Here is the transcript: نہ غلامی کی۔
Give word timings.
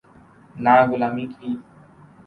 نہ 0.63 0.73
غلامی 0.89 1.25
کی۔ 1.33 1.49